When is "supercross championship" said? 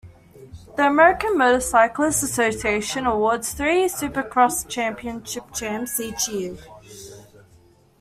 3.85-5.43